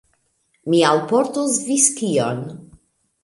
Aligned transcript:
Mi 0.73 0.79
alportos 0.91 1.59
viskion. 1.67 2.43